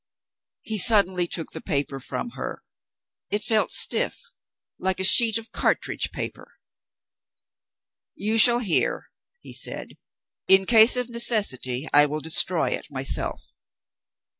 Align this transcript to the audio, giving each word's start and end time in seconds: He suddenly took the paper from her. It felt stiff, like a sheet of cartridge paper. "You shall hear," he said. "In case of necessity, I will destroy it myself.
He 0.63 0.79
suddenly 0.79 1.27
took 1.27 1.51
the 1.51 1.61
paper 1.61 1.99
from 1.99 2.31
her. 2.31 2.63
It 3.29 3.43
felt 3.43 3.69
stiff, 3.69 4.23
like 4.79 4.99
a 4.99 5.03
sheet 5.03 5.37
of 5.37 5.51
cartridge 5.51 6.11
paper. 6.11 6.57
"You 8.15 8.39
shall 8.39 8.57
hear," 8.61 9.11
he 9.41 9.53
said. 9.53 9.89
"In 10.47 10.65
case 10.65 10.97
of 10.97 11.09
necessity, 11.09 11.87
I 11.93 12.07
will 12.07 12.19
destroy 12.19 12.69
it 12.69 12.89
myself. 12.89 13.53